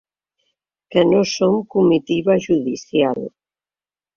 [0.95, 3.25] Que no som comitiva judicial.